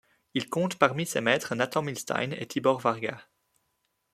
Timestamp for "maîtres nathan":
1.21-1.83